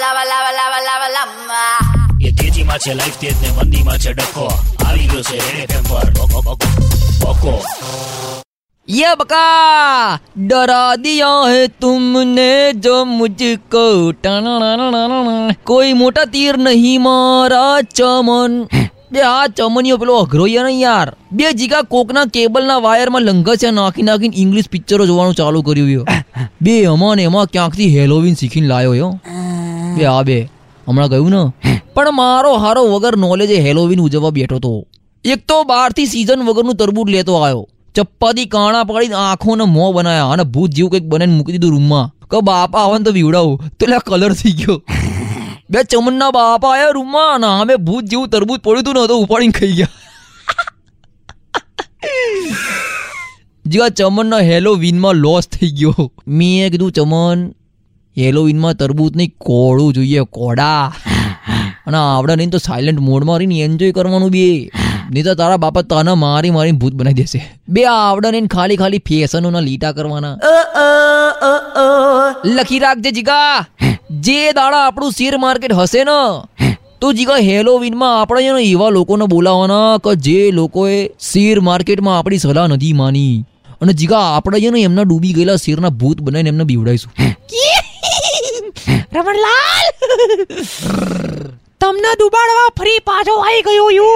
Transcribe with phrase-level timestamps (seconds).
[0.00, 1.63] lava, lava, lava, lava, lava.
[2.19, 4.45] એ તેજીમાં છે life તેજ ને મંદીમાં છે ડખો
[4.81, 6.69] આવી ગયો છે રેડ એફએમ પર બકો, બકો,
[7.23, 7.53] બકો
[8.87, 9.41] ये बका
[10.45, 12.47] डरा दिया है तुमने
[12.85, 13.83] जो मुझको
[14.23, 18.57] टननननननन। કોઈ મોટા તીર નહીં મારા ચમન
[19.11, 24.07] બે આ ચમનીઓ પેલો અઘરો યાર ને યાર બે જીગા કોકના કેબલના વાયરમાં લંઘસ્યા નાખી
[24.09, 26.05] નાખીને ઇંગ્લિશ પિક્ચરો જોવાનું ચાલુ કર્યું યો
[26.61, 29.11] બે એમાં ને એમાં ક્યાંકથી હેલોવીન શીખીને લાયો યો
[29.97, 30.37] બે આ બે.
[30.87, 31.43] હમણાં ગયું ને?
[31.95, 34.71] પણ મારો હારો વગર નોલેજે હેલોવીન ઉજવવા બેઠો તો.
[35.25, 37.63] એક તો બહારથી સીઝન વગરનું તરબૂજ લેતો આવ્યો.
[37.95, 42.07] ચપ્પાથી કાણા પકડીને આંખો ને મોં બનાયા અને ભૂત જેવું કંઈક બનાવીને મૂકી દીધું રૂમમાં
[42.31, 43.57] કે બાપા આવે ને તો વીવડાવું.
[43.77, 44.77] તો એટલે કલર થઈ ગયો.
[45.71, 49.53] બે ચમનના બાપા આયા રૂમમાં અને અમે ભૂત જેવું તરબૂજ પડ્યું હતું ને તો ઉપાડીને
[49.53, 49.95] ખાઈ ગયા.
[53.65, 56.05] જેવા ચમનના હેલો વિનમાં લોસ થઈ ગયો.
[56.27, 57.39] મેં કીધું ચમન
[58.17, 60.93] હેલો વિનમાં તરબૂચ નહીં કોળું જોઈએ કોડા
[61.87, 64.69] અને આવડે નહીં તો સાયલેન્ટ મોડમાં રહીને એન્જોય કરવાનું બી.
[65.11, 67.39] નહીં તો તારા બાપા તને મારી મારી ભૂત બનાવી દેશે.
[67.69, 70.35] બે આવડે નહીં ખાલી ખાલી ફેશનોના લીટા કરવાના.
[72.45, 73.65] લખી રાખજે જીગા.
[74.19, 76.19] જે દાડા આપણું શેર માર્કેટ હશે ને
[77.01, 82.37] તો જીગા હેલોવીનમાં આપણે છે ને એવા લોકોને બોલાવવાના કે જે લોકોએ શેર માર્કેટમાં આપણી
[82.37, 83.45] સલાહ નથી માની.
[83.81, 87.11] અને જીગા આપણે છે ને એમના ડૂબી ગયેલા શેરના ભૂત બનાવીને એમને બીવડાવીશું.
[89.13, 90.07] રમણલાલ!
[91.79, 94.11] તમને ડુબાડવા ફરી પાછો આવી ગયો યુ.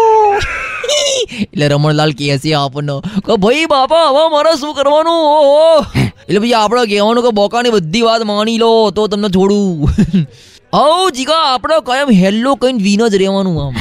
[1.42, 5.14] એટલે રમણલાલ કહે છે આપણને કે ભાઈ બાપા, હવે મારે શું કરવાનું?
[5.14, 5.86] ઓહો.
[6.06, 9.90] એટલે ભાઈ આપણે કહેવાનું કે બોકાની બધી વાત માની લો, તો તમને છોડું.
[10.74, 13.74] હવ જીગા, આપણે કાયમ હેલ્લો કહીને વિન જ રહેવાનું આમ.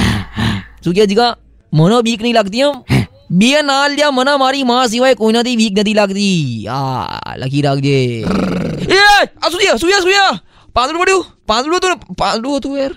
[0.83, 1.37] શું કે જીગા?
[1.73, 2.73] મને બીક નહીં લાગતી એમ
[3.31, 6.67] બે ના લ્યા, મને મારી માં સિવાય કોઈનાથી બીક નથી લાગતી.
[6.67, 8.25] આ, લખી રાખજે.
[8.89, 8.97] એ,
[9.41, 10.39] આ સુયા સુયા સુયા
[10.76, 12.92] પાંદડું પડ્યું પાંદડું હતું ને પાંદડું હતું યાર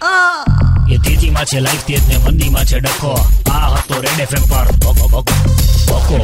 [0.89, 3.13] એ તેજીમાં છે લાઈફ તેજ ને મંદીમાં છે ડખો
[3.52, 5.21] આ હતો રેડ એફએમ પર બકો, બકો,
[5.88, 6.17] બકો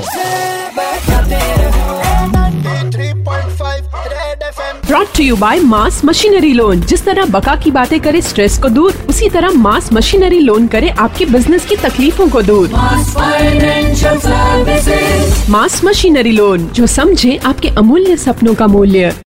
[4.87, 8.69] brought to you by mass machinery loan जिस तरह बका की बातें करे स्ट्रेस को
[8.69, 12.69] दूर उसी तरह मास मशीनरी लोन करे आपके बिजनेस की तकलीफों को दूर
[15.49, 19.19] मास मशीनरी लोन जो समझे आपके अमूल्य सपनों का मूल्य